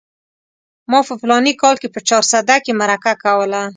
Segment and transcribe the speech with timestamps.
[0.91, 3.61] ما په فلاني کال کې په چارسده کې مرکه کوله.